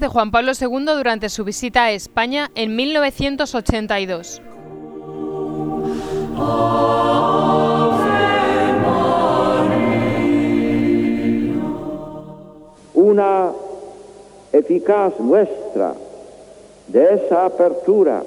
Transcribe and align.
de 0.00 0.08
Juan 0.08 0.30
Pablo 0.30 0.52
II 0.58 0.84
durante 0.86 1.28
su 1.28 1.44
visita 1.44 1.84
a 1.84 1.92
España 1.92 2.50
en 2.54 2.74
1982. 2.76 4.40
Una 12.94 13.50
eficaz 14.52 15.18
muestra 15.18 15.94
de 16.88 17.14
esa 17.14 17.46
apertura 17.46 18.22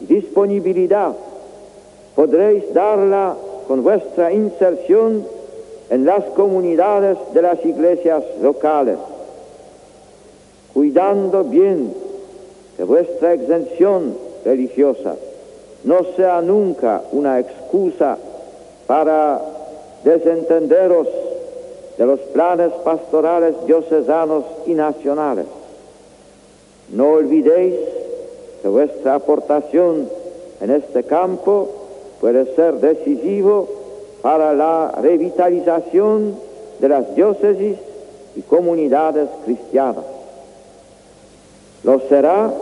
disponibilidad 0.00 1.14
podréis 2.14 2.72
darla 2.74 3.36
con 3.66 3.82
vuestra 3.82 4.32
inserción 4.32 5.24
en 5.90 6.04
las 6.04 6.24
comunidades 6.36 7.16
de 7.32 7.42
las 7.42 7.64
iglesias 7.64 8.22
locales, 8.42 8.98
cuidando 10.74 11.44
bien 11.44 11.92
que 12.76 12.84
vuestra 12.84 13.34
exención 13.34 14.16
religiosa 14.44 15.16
no 15.84 16.04
sea 16.16 16.40
nunca 16.40 17.02
una 17.12 17.38
excusa 17.38 18.18
para 18.86 19.40
desentenderos 20.04 21.08
de 21.96 22.06
los 22.06 22.20
planes 22.20 22.72
pastorales 22.84 23.54
diocesanos 23.66 24.44
y 24.66 24.74
nacionales. 24.74 25.46
No 26.90 27.10
olvidéis 27.12 27.74
que 28.62 28.68
vuestra 28.68 29.16
aportación 29.16 30.08
en 30.60 30.70
este 30.70 31.04
campo 31.04 31.68
puede 32.20 32.54
ser 32.54 32.74
decisivo 32.74 33.68
para 34.22 34.54
la 34.54 34.92
revitalización 35.00 36.34
de 36.78 36.88
las 36.88 37.14
diócesis 37.14 37.76
y 38.36 38.42
comunidades 38.42 39.28
cristianas. 39.44 40.19
Lo 41.84 42.00
será 42.08 42.52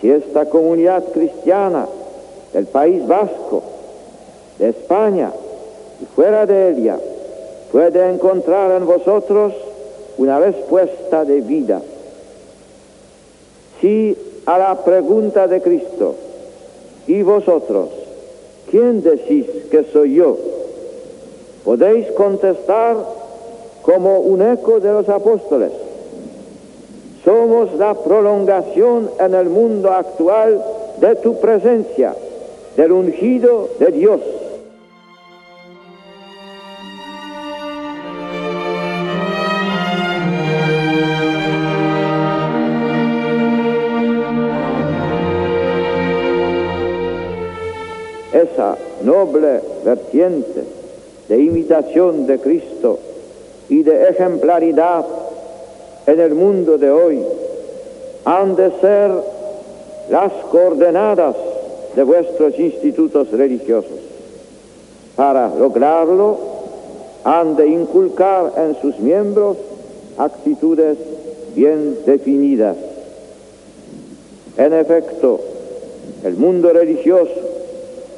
si 0.00 0.10
esta 0.10 0.46
comunidad 0.46 1.04
cristiana 1.12 1.86
del 2.52 2.66
País 2.66 3.06
Vasco, 3.06 3.62
de 4.58 4.70
España 4.70 5.32
y 6.00 6.04
fuera 6.14 6.46
de 6.46 6.70
ella 6.70 6.98
puede 7.72 8.10
encontrar 8.10 8.70
en 8.72 8.86
vosotros 8.86 9.52
una 10.18 10.38
respuesta 10.38 11.24
de 11.24 11.40
vida. 11.40 11.80
Si 13.80 14.16
a 14.46 14.58
la 14.58 14.84
pregunta 14.84 15.46
de 15.46 15.60
Cristo, 15.60 16.14
¿y 17.06 17.22
vosotros? 17.22 17.88
¿Quién 18.70 19.02
decís 19.02 19.46
que 19.70 19.84
soy 19.92 20.14
yo? 20.14 20.36
Podéis 21.64 22.10
contestar 22.12 22.96
como 23.82 24.20
un 24.20 24.42
eco 24.42 24.80
de 24.80 24.92
los 24.92 25.08
apóstoles. 25.08 25.70
Somos 27.26 27.74
la 27.74 27.92
prolongación 27.92 29.10
en 29.18 29.34
el 29.34 29.48
mundo 29.48 29.90
actual 29.92 30.62
de 31.00 31.16
tu 31.16 31.40
presencia, 31.40 32.14
del 32.76 32.92
ungido 32.92 33.68
de 33.80 33.86
Dios. 33.86 34.20
esa 48.32 48.76
noble 49.02 49.60
vertiente 49.84 50.62
de 51.28 51.38
imitación 51.40 52.26
de 52.26 52.38
Cristo 52.38 52.98
y 53.68 53.82
de 53.82 54.10
ejemplaridad 54.10 55.04
en 56.06 56.20
el 56.20 56.34
mundo 56.34 56.78
de 56.78 56.90
hoy 56.90 57.22
han 58.24 58.56
de 58.56 58.70
ser 58.80 59.10
las 60.10 60.32
coordenadas 60.50 61.36
de 61.94 62.02
vuestros 62.02 62.58
institutos 62.58 63.30
religiosos. 63.32 63.98
Para 65.16 65.48
lograrlo 65.54 66.36
han 67.24 67.56
de 67.56 67.66
inculcar 67.68 68.52
en 68.56 68.76
sus 68.80 68.98
miembros 68.98 69.56
actitudes 70.18 70.98
bien 71.54 71.98
definidas. 72.06 72.76
En 74.56 74.72
efecto, 74.72 75.40
el 76.24 76.36
mundo 76.36 76.72
religioso 76.72 77.32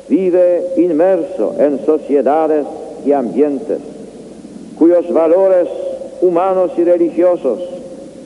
vive 0.09 0.73
inmerso 0.77 1.55
en 1.59 1.85
sociedades 1.85 2.67
y 3.05 3.13
ambientes 3.13 3.79
cuyos 4.79 5.13
valores 5.13 5.69
humanos 6.21 6.71
y 6.77 6.85
religiosos 6.85 7.68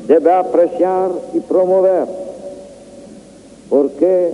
debe 0.06 0.32
apreciar 0.32 1.10
y 1.34 1.40
promover, 1.40 2.06
porque 3.70 4.32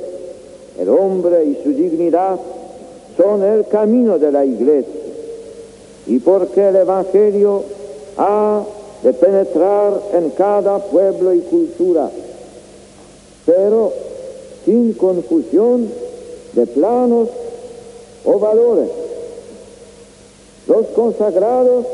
el 0.79 0.89
hombre 0.89 1.45
y 1.45 1.63
su 1.63 1.71
dignidad 1.71 2.39
son 3.17 3.43
el 3.43 3.67
camino 3.67 4.19
de 4.19 4.33
la 4.33 4.45
iglesia 4.45 5.01
y 6.07 6.19
porque 6.21 6.69
el 6.69 6.77
Evangelio 6.77 7.65
ha 8.17 8.63
de 9.03 9.13
penetrar 9.13 10.01
en 10.15 10.31
cada 10.31 10.79
pueblo 10.79 11.35
y 11.35 11.41
cultura, 11.41 12.11
pero 13.45 13.93
sin 14.65 14.95
confusión 14.95 15.89
de 16.53 16.67
planos 16.67 17.29
o 18.25 18.39
valores. 18.39 18.89
Los 20.67 20.87
consagrados 20.89 21.87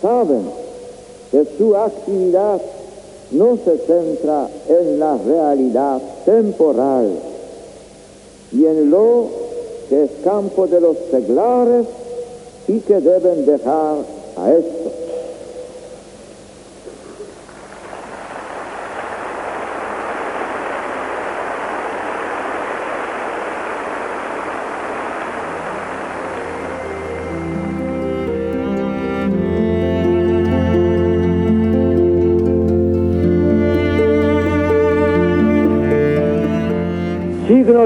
saben 0.00 0.42
que 1.30 1.46
su 1.58 1.76
actividad 1.76 2.60
no 3.34 3.58
se 3.64 3.78
centra 3.78 4.48
en 4.68 4.98
la 4.98 5.16
realidad 5.16 6.00
temporal 6.24 7.10
y 8.52 8.64
en 8.64 8.90
lo 8.90 9.26
que 9.88 10.04
es 10.04 10.10
campo 10.22 10.66
de 10.66 10.80
los 10.80 10.96
seglares 11.10 11.86
y 12.68 12.80
que 12.80 13.00
deben 13.00 13.44
dejar 13.44 13.96
a 14.36 14.52
esto. 14.52 15.03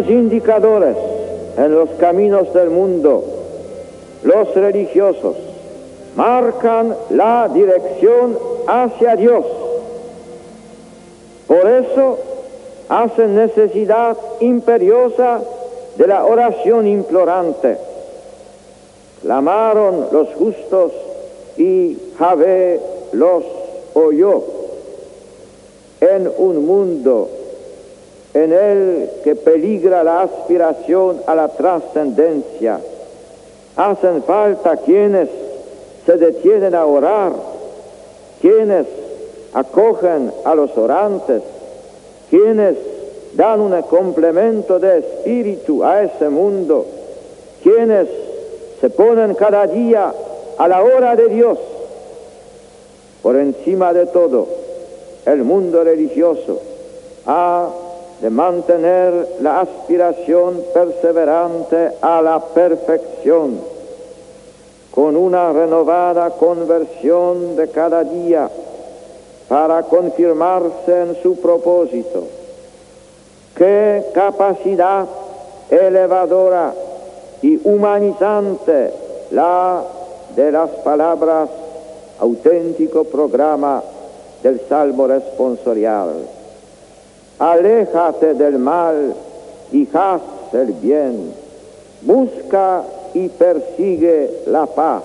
Indicadores 0.09 0.97
en 1.57 1.75
los 1.75 1.91
caminos 1.99 2.53
del 2.55 2.71
mundo, 2.71 3.25
los 4.23 4.55
religiosos 4.55 5.37
marcan 6.17 6.97
la 7.11 7.49
dirección 7.49 8.39
hacia 8.67 9.15
Dios. 9.17 9.45
Por 11.47 11.67
eso 11.69 12.19
hacen 12.89 13.37
necesidad 13.37 14.17
imperiosa 14.41 15.41
de 15.97 16.07
la 16.07 16.25
oración 16.25 16.87
implorante. 16.87 17.79
Clamaron 19.23 20.09
los 20.13 20.29
justos 20.35 20.93
y 21.57 21.97
Javé 22.19 22.81
los 23.13 23.45
oyó. 23.95 24.43
En 26.01 26.31
un 26.39 26.65
mundo 26.65 27.29
en 28.35 28.53
el 28.53 29.11
que 29.25 29.35
peligra 29.35 30.05
la 30.05 30.23
aspiración 30.23 31.23
a 31.27 31.35
la 31.35 31.49
trascendencia. 31.49 32.81
Hacen 33.77 34.23
falta 34.23 34.77
quienes 34.77 35.29
se 36.05 36.17
detienen 36.17 36.75
a 36.75 36.85
orar, 36.85 37.33
quienes 38.41 38.87
acogen 39.53 40.33
a 40.45 40.55
los 40.55 40.77
orantes, 40.77 41.43
quienes 42.31 42.77
dan 43.35 43.61
un 43.61 43.81
complemento 43.83 44.79
de 44.79 44.99
espíritu 44.99 45.85
a 45.85 46.03
ese 46.03 46.29
mundo, 46.29 46.87
quienes 47.63 48.09
se 48.81 48.91
ponen 48.91 49.35
cada 49.35 49.67
día 49.67 50.13
a 50.59 50.69
la 50.69 50.83
hora 50.83 51.17
de 51.17 51.29
Dios. 51.29 51.59
Por 53.23 53.37
encima 53.37 53.93
de 53.93 54.07
todo, 54.07 54.47
el 55.27 55.45
mundo 55.45 55.85
religioso 55.85 56.61
ha 57.27 57.69
de 58.21 58.31
mantener 58.31 59.37
la 59.41 59.61
aspiración 59.61 60.63
perseverante 60.75 61.93
a 62.01 62.21
la 62.21 62.41
perfección, 62.41 63.61
con 64.91 65.17
una 65.17 65.53
renovada 65.53 66.31
conversión 66.31 67.55
de 67.55 67.69
cada 67.69 68.03
día 68.03 68.51
para 69.49 69.83
confirmarse 69.85 71.03
en 71.03 71.23
su 71.23 71.37
propósito. 71.41 72.25
Qué 73.55 74.05
capacidad 74.13 75.07
elevadora 75.71 76.75
y 77.43 77.61
humanizante 77.69 78.93
la 79.31 79.83
de 80.35 80.53
las 80.53 80.71
palabras 80.71 81.49
auténtico 82.19 83.05
programa 83.05 83.83
del 84.43 84.61
Salmo 84.69 85.07
responsorial. 85.07 86.38
Aléjate 87.39 88.35
del 88.35 88.59
mal 88.59 89.15
y 89.73 89.89
haz 89.93 90.21
el 90.53 90.73
bien. 90.73 91.33
Busca 92.03 92.83
y 93.15 93.29
persigue 93.29 94.43
la 94.47 94.67
paz. 94.67 95.03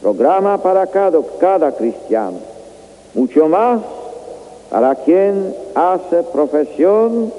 Programa 0.00 0.58
para 0.58 0.86
cada, 0.86 1.20
cada 1.38 1.72
cristiano. 1.72 2.38
Mucho 3.14 3.48
más 3.48 3.80
para 4.70 4.94
quien 4.94 5.54
hace 5.74 6.22
profesión 6.32 7.32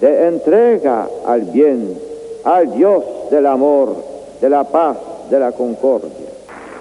de 0.00 0.26
entrega 0.26 1.08
al 1.26 1.42
bien, 1.42 1.98
al 2.44 2.74
Dios 2.74 3.04
del 3.30 3.46
amor, 3.46 3.94
de 4.40 4.48
la 4.48 4.64
paz, 4.64 4.96
de 5.30 5.38
la 5.38 5.52
concordia. 5.52 6.10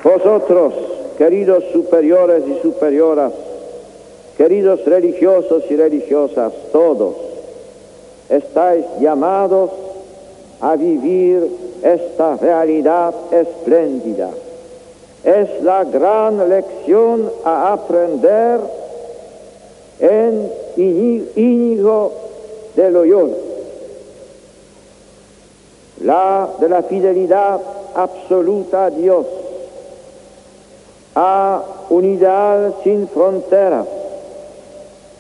Vosotros, 0.04 0.74
queridos 1.18 1.64
superiores 1.72 2.44
y 2.48 2.60
superioras, 2.62 3.32
queridos 4.42 4.84
religiosos 4.86 5.62
y 5.70 5.76
religiosas, 5.76 6.52
todos, 6.72 7.14
estáis 8.28 8.84
llamados 9.00 9.70
a 10.60 10.76
vivir 10.76 11.48
esta 11.84 12.38
realidad 12.38 13.14
espléndida. 13.30 14.32
Es 15.24 15.62
la 15.62 15.84
gran 15.84 16.50
lección 16.50 17.32
a 17.46 17.74
aprender 17.74 18.62
en 20.00 20.52
Íñigo 20.76 22.12
de 22.76 22.90
Loyola, 22.90 23.36
la 26.04 26.50
de 26.60 26.68
la 26.68 26.82
fidelidad 26.82 27.60
absoluta 27.94 28.86
a 28.86 28.90
Dios, 28.90 29.28
a 31.14 31.62
unidad 31.92 32.74
sin 32.84 33.08
fronteras, 33.08 34.01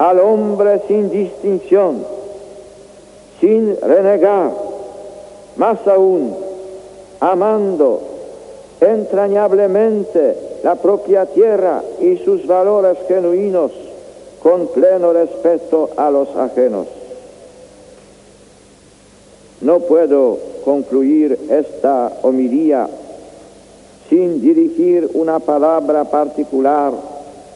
al 0.01 0.19
hombre 0.19 0.81
sin 0.88 1.12
distinción, 1.12 2.03
sin 3.39 3.80
renegar, 3.80 4.50
más 5.57 5.88
aún, 5.88 6.36
amando 7.19 8.01
entrañablemente 8.80 10.36
la 10.63 10.74
propia 10.74 11.27
tierra 11.27 11.83
y 12.00 12.18
sus 12.18 12.48
valores 12.48 12.98
genuinos 13.07 13.71
con 14.42 14.69
pleno 14.69 15.13
respeto 15.13 15.92
a 15.95 16.09
los 16.09 16.36
ajenos. 16.36 16.88
No 19.62 19.81
puedo 19.81 20.39
concluir 20.65 21.38
esta 21.47 22.12
homilía 22.24 22.89
sin 24.09 24.42
dirigir 24.42 25.12
una 25.13 25.38
palabra 25.38 26.06
particular 26.06 26.92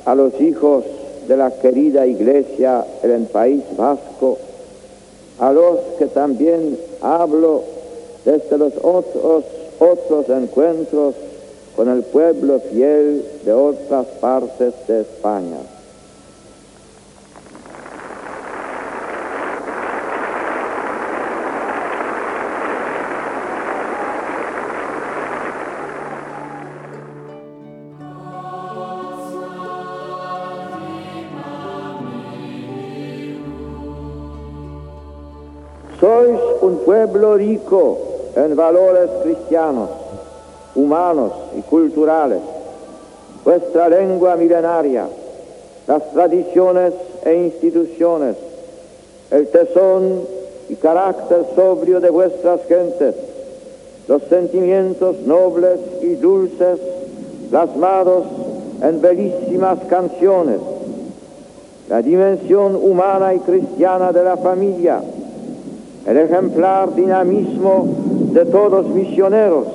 a 0.05 0.13
los 0.13 0.39
hijos 0.39 0.85
de 1.27 1.37
la 1.37 1.51
querida 1.51 2.05
iglesia 2.05 2.85
en 3.03 3.11
el 3.11 3.23
País 3.23 3.61
Vasco, 3.77 4.37
a 5.39 5.51
los 5.51 5.79
que 5.97 6.05
también 6.07 6.77
hablo 7.01 7.63
desde 8.23 8.57
los 8.57 8.73
otros, 8.81 9.43
otros 9.79 10.29
encuentros 10.29 11.15
con 11.75 11.89
el 11.89 12.03
pueblo 12.03 12.59
fiel 12.71 13.23
de 13.43 13.53
otras 13.53 14.05
partes 14.21 14.73
de 14.87 15.01
España. 15.01 15.74
Un 36.65 36.79
pueblo 36.79 37.37
rico 37.37 37.97
en 38.35 38.55
valores 38.55 39.09
cristianos, 39.23 39.89
humanos 40.73 41.31
y 41.57 41.61
culturales. 41.61 42.39
Vuestra 43.43 43.87
lengua 43.87 44.35
milenaria, 44.35 45.05
las 45.87 46.11
tradiciones 46.11 46.93
e 47.23 47.35
instituciones, 47.35 48.35
el 49.29 49.47
tesón 49.49 50.21
y 50.67 50.75
carácter 50.75 51.45
sobrio 51.55 51.99
de 51.99 52.09
vuestras 52.09 52.61
gentes, 52.67 53.13
los 54.07 54.23
sentimientos 54.23 55.19
nobles 55.21 55.79
y 56.01 56.15
dulces 56.15 56.79
plasmados 57.51 58.25
en 58.81 59.01
bellísimas 59.01 59.77
canciones, 59.87 60.59
la 61.89 62.01
dimensión 62.01 62.75
humana 62.75 63.35
y 63.35 63.39
cristiana 63.39 64.11
de 64.11 64.23
la 64.23 64.37
familia, 64.37 65.03
el 66.05 66.17
ejemplar 66.17 66.93
dinamismo 66.93 67.87
de 68.31 68.45
todos 68.45 68.87
misioneros, 68.89 69.65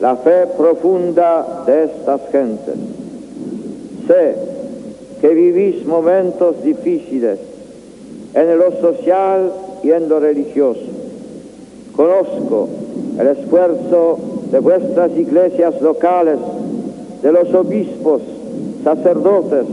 la 0.00 0.16
fe 0.16 0.46
profunda 0.56 1.64
de 1.66 1.84
estas 1.84 2.20
gentes. 2.32 2.74
Sé 4.06 4.34
que 5.20 5.28
vivís 5.28 5.84
momentos 5.86 6.62
difíciles 6.62 7.38
en 8.34 8.58
lo 8.58 8.72
social 8.80 9.52
y 9.82 9.90
en 9.90 10.08
lo 10.08 10.20
religioso. 10.20 10.80
Conozco 11.94 12.68
el 13.18 13.26
esfuerzo 13.26 14.18
de 14.50 14.58
vuestras 14.60 15.10
iglesias 15.16 15.80
locales, 15.82 16.38
de 17.22 17.32
los 17.32 17.52
obispos, 17.54 18.22
sacerdotes, 18.84 19.66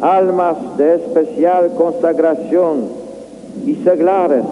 almas 0.00 0.56
de 0.76 0.96
especial 0.96 1.70
consagración 1.76 2.88
y 3.66 3.76
seglares 3.76 4.44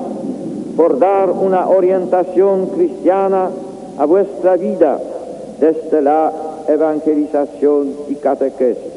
por 0.77 0.99
dar 0.99 1.31
una 1.31 1.69
orientación 1.69 2.69
cristiana 2.69 3.51
a 3.99 4.05
vuestra 4.05 4.57
vida 4.57 4.99
desde 5.61 6.01
la 6.03 6.33
evangelización 6.69 7.95
y 8.09 8.15
catequesis. 8.17 8.93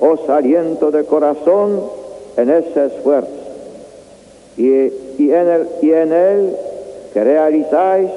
Os 0.00 0.28
aliento 0.28 0.90
de 0.90 1.04
corazón 1.04 1.80
en 2.36 2.50
ese 2.50 2.86
esfuerzo 2.86 3.30
y, 4.56 4.70
en 4.70 5.48
el, 5.48 5.68
y 5.80 5.92
en 5.92 6.12
él 6.12 6.56
que 7.12 7.24
realizáis 7.24 8.10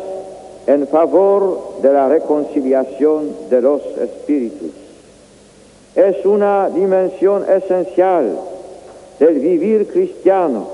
en 0.68 0.88
favor 0.88 1.82
de 1.82 1.94
la 1.94 2.08
reconciliación 2.08 3.30
de 3.50 3.62
los 3.62 3.82
espíritus. 4.02 4.72
Es 5.96 6.26
una 6.26 6.70
dimensión 6.70 7.46
esencial 7.50 8.38
del 9.20 9.40
vivir 9.40 9.88
cristiano, 9.88 10.68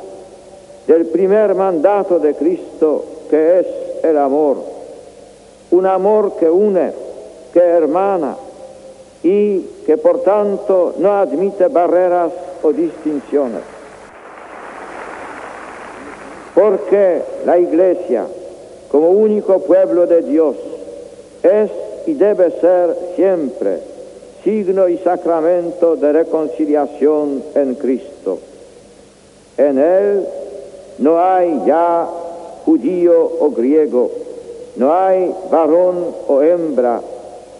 del 0.87 1.05
primer 1.07 1.55
mandato 1.55 2.19
de 2.19 2.33
Cristo 2.35 3.05
que 3.29 3.59
es 3.59 3.67
el 4.03 4.17
amor, 4.17 4.57
un 5.71 5.85
amor 5.85 6.35
que 6.35 6.49
une, 6.49 6.91
que 7.53 7.59
hermana 7.59 8.35
y 9.23 9.61
que 9.85 9.97
por 9.97 10.21
tanto 10.21 10.95
no 10.97 11.13
admite 11.13 11.67
barreras 11.67 12.31
o 12.61 12.73
distinciones. 12.73 13.61
Porque 16.53 17.21
la 17.45 17.57
Iglesia, 17.57 18.25
como 18.91 19.11
único 19.11 19.59
pueblo 19.59 20.05
de 20.05 20.21
Dios, 20.23 20.57
es 21.41 21.71
y 22.05 22.13
debe 22.15 22.51
ser 22.59 22.95
siempre 23.15 23.79
signo 24.43 24.89
y 24.89 24.97
sacramento 24.97 25.95
de 25.95 26.11
reconciliación 26.11 27.43
en 27.55 27.75
Cristo. 27.75 28.39
En 29.57 29.77
Él 29.77 30.27
no 31.01 31.19
hay 31.19 31.61
ya 31.65 32.07
judío 32.63 33.29
o 33.39 33.49
griego, 33.49 34.11
no 34.75 34.93
hay 34.93 35.33
varón 35.51 36.05
o 36.27 36.41
hembra, 36.41 37.01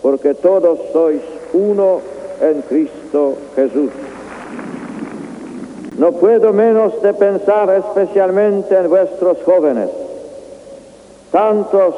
porque 0.02 0.36
todos 0.36 0.80
sois 0.94 1.22
uno 1.54 2.00
en 2.40 2.62
Cristo 2.62 3.34
Jesús. 3.56 3.90
No 5.98 6.14
puedo 6.14 6.54
menos 6.54 7.02
de 7.02 7.14
pensar 7.14 7.70
especialmente 7.76 8.78
en 8.78 8.90
vuestros 8.90 9.38
jóvenes, 9.44 9.90
tantos 11.32 11.96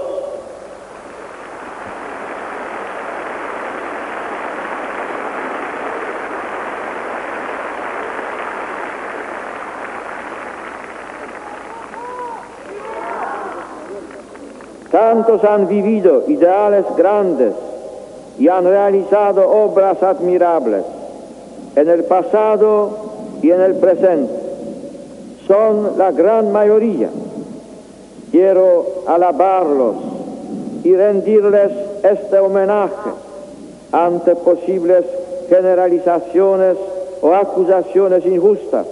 Han 15.42 15.68
vivido 15.68 16.24
ideales 16.28 16.86
grandes 16.96 17.54
y 18.38 18.48
han 18.48 18.66
realizado 18.66 19.50
obras 19.50 20.02
admirables 20.04 20.84
en 21.76 21.90
el 21.90 22.04
pasado 22.04 22.92
y 23.42 23.50
en 23.50 23.62
el 23.62 23.76
presente. 23.76 24.34
Son 25.48 25.98
la 25.98 26.12
gran 26.12 26.52
mayoría. 26.52 27.10
Quiero 28.32 28.86
alabarlos 29.08 29.96
y 30.84 30.96
rendirles 30.96 31.72
este 32.04 32.40
homenaje 32.40 33.10
ante 33.92 34.36
posibles 34.36 35.06
generalizaciones 35.50 36.78
o 37.22 37.34
acusaciones 37.34 38.26
injustas. 38.26 38.86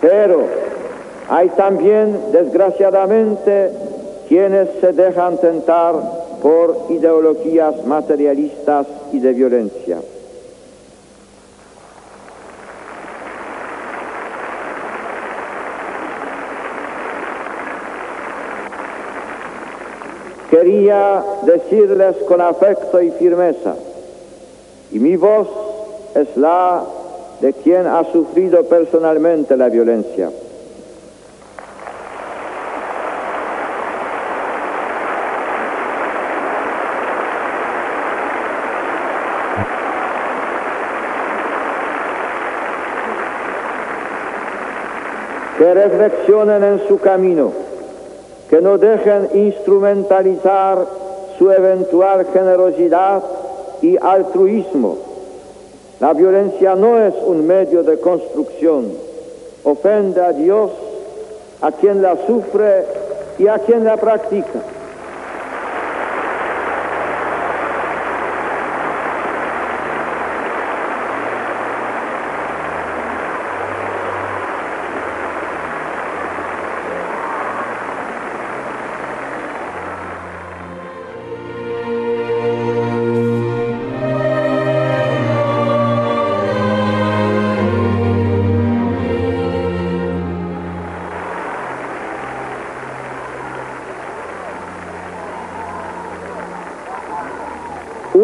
Pero 0.00 0.46
hay 1.30 1.48
también, 1.50 2.32
desgraciadamente, 2.32 3.70
quienes 4.28 4.68
se 4.80 4.92
dejan 4.92 5.38
tentar 5.38 5.94
por 6.42 6.86
ideologías 6.88 7.86
materialistas 7.86 8.88
y 9.12 9.20
de 9.20 9.32
violencia. 9.32 9.98
Quería 20.50 21.22
decirles 21.42 22.16
con 22.26 22.40
afecto 22.40 23.00
y 23.00 23.12
firmeza, 23.12 23.76
y 24.90 24.98
mi 24.98 25.14
voz 25.14 25.46
es 26.16 26.36
la 26.36 26.82
de 27.40 27.52
quien 27.52 27.86
ha 27.86 28.02
sufrido 28.10 28.64
personalmente 28.64 29.56
la 29.56 29.68
violencia. 29.68 30.30
Que 45.60 45.74
reflexionen 45.74 46.64
en 46.64 46.88
su 46.88 46.98
camino, 47.00 47.52
que 48.48 48.62
no 48.62 48.78
dejen 48.78 49.28
instrumentalizar 49.34 50.86
su 51.36 51.50
eventual 51.50 52.26
generosidad 52.32 53.22
y 53.82 53.98
altruismo. 54.00 54.96
La 56.00 56.14
violencia 56.14 56.74
no 56.76 56.98
es 56.98 57.12
un 57.26 57.46
medio 57.46 57.82
de 57.82 58.00
construcción, 58.00 58.90
ofende 59.62 60.22
a 60.22 60.32
Dios, 60.32 60.70
a 61.60 61.72
quien 61.72 62.00
la 62.00 62.16
sufre 62.26 62.86
y 63.38 63.46
a 63.46 63.58
quien 63.58 63.84
la 63.84 63.98
practica. 63.98 64.60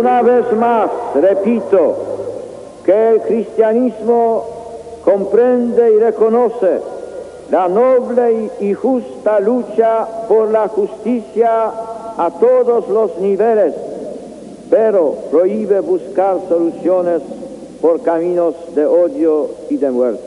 Una 0.07 0.23
vez 0.23 0.53
más, 0.53 0.89
repito, 1.17 1.97
que 2.85 3.09
el 3.09 3.23
cristianismo 3.23 4.45
comprende 5.05 5.95
y 5.95 5.99
reconoce 5.99 6.81
la 7.51 7.67
noble 7.67 8.53
y 8.61 8.73
justa 8.73 9.41
lucha 9.41 10.07
por 10.29 10.53
la 10.53 10.69
justicia 10.69 11.73
a 12.19 12.31
todos 12.39 12.89
los 12.89 13.19
niveles, 13.19 13.75
pero 14.71 15.17
prohíbe 15.33 15.81
buscar 15.81 16.37
soluciones 16.49 17.23
por 17.83 18.01
caminos 18.03 18.55
de 18.77 18.87
odio 18.87 19.49
y 19.71 19.77
de 19.77 19.91
muerte. 19.91 20.26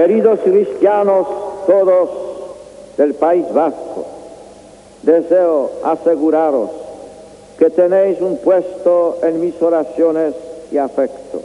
Queridos 0.00 0.40
cristianos 0.40 1.26
todos 1.66 2.08
del 2.96 3.12
País 3.12 3.44
Vasco, 3.52 4.06
deseo 5.02 5.72
aseguraros 5.84 6.70
que 7.58 7.68
tenéis 7.68 8.18
un 8.22 8.38
puesto 8.38 9.18
en 9.22 9.42
mis 9.42 9.60
oraciones 9.60 10.34
y 10.72 10.78
afecto. 10.78 11.42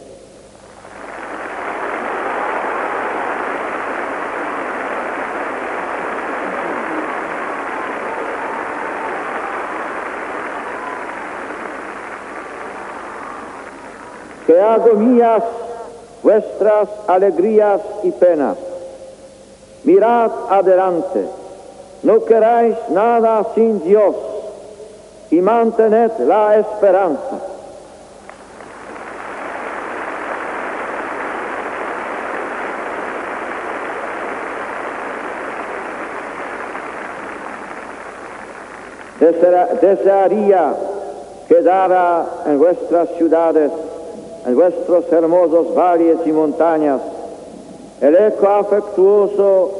Que 14.48 14.62
hago 14.62 14.94
mías 14.94 15.44
vuestras 16.26 16.90
alegrías 17.06 17.80
y 18.02 18.10
penas. 18.10 18.58
Mirad 19.84 20.32
adelante, 20.50 21.24
no 22.02 22.26
queráis 22.26 22.76
nada 22.90 23.46
sin 23.54 23.84
Dios 23.84 24.16
y 25.30 25.40
mantened 25.40 26.10
la 26.28 26.58
esperanza. 26.58 27.42
Desearía 39.80 40.74
quedara 41.48 42.26
en 42.48 42.58
vuestras 42.58 43.10
ciudades 43.18 43.72
en 44.46 44.56
vuestros 44.56 45.12
hermosos 45.12 45.74
valles 45.76 46.18
y 46.26 46.32
montañas, 46.32 47.02
el 48.02 48.16
eco 48.16 48.48
afectuoso 48.48 49.72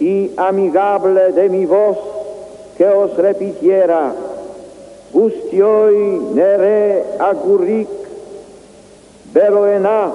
y 0.00 0.30
amigable 0.36 1.32
de 1.32 1.48
mi 1.48 1.64
voz 1.64 1.96
que 2.76 2.86
os 2.86 3.16
repitiera, 3.16 4.12
Ustioi 5.12 6.32
nere 6.32 7.04
agurric, 7.20 7.88
beroena, 9.34 10.10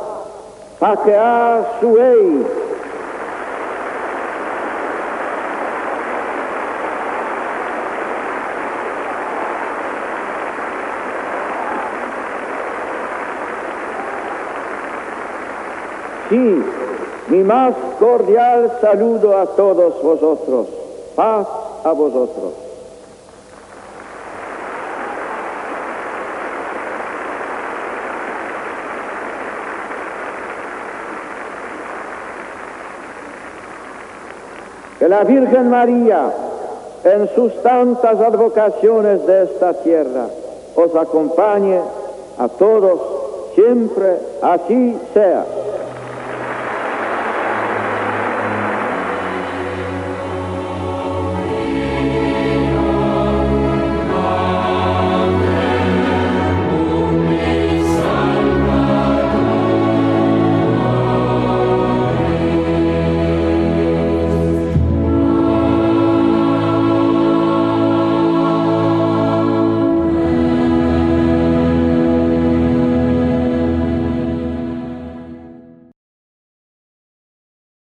fakea 0.80 1.66
suei, 1.80 2.67
Sí, 16.30 16.64
mi 17.30 17.44
más 17.44 17.74
cordial 18.00 18.72
saludo 18.82 19.38
a 19.38 19.46
todos 19.46 20.02
vosotros. 20.04 20.68
Paz 21.16 21.48
a 21.86 21.92
vosotros. 21.94 22.54
Que 35.00 35.08
la 35.08 35.24
Virgen 35.24 35.70
María, 35.70 36.34
en 37.06 37.30
sus 37.36 37.54
tantas 37.62 38.20
advocaciones 38.20 39.26
de 39.26 39.44
esta 39.44 39.76
tierra, 39.76 40.26
os 40.76 40.94
acompañe 40.94 41.80
a 42.38 42.48
todos 42.50 43.00
siempre, 43.56 44.18
así 44.42 44.98
sea. 45.14 45.46